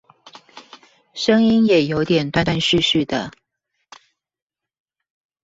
[1.13, 3.31] 聲音也有點斷斷續續的